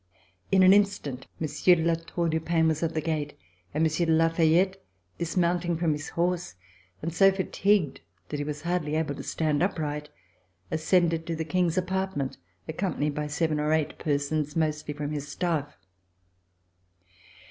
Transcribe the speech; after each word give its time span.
In 0.51 0.63
an 0.63 0.73
instant 0.73 1.27
Monsieur 1.39 1.75
de 1.75 1.83
La 1.83 1.93
Tour 1.93 2.27
du 2.29 2.39
Pin 2.39 2.67
was 2.67 2.81
at 2.81 2.95
the 2.95 3.01
gate, 3.01 3.37
and 3.71 3.83
Monsieur 3.83 4.07
de 4.07 4.11
La 4.13 4.29
Fayette, 4.29 4.83
dismounting 5.19 5.77
from 5.77 5.91
his 5.91 6.09
horse, 6.09 6.55
and 7.03 7.13
so 7.13 7.31
fatigued 7.31 8.01
that 8.29 8.37
he 8.37 8.43
was 8.43 8.63
hardly 8.63 8.95
able 8.95 9.13
to 9.13 9.21
stand 9.21 9.61
upright, 9.61 10.09
ascended 10.71 11.27
to 11.27 11.35
the 11.35 11.45
King's 11.45 11.77
apartment 11.77 12.37
accompanied 12.67 13.13
by 13.13 13.27
seven 13.27 13.59
or 13.59 13.73
eight 13.73 13.89
VERSAILLES 13.89 13.91
INVADED 13.91 14.01
HY 14.01 14.01
THE 14.01 14.11
MOB 14.11 14.15
persons, 14.15 14.55
mostly 14.79 14.93
from 14.95 15.11
his 15.11 15.27
staff. 15.27 15.77